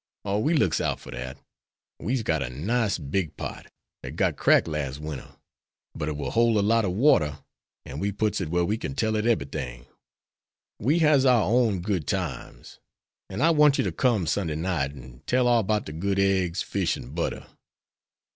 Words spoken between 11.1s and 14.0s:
our own good times. An' I want you to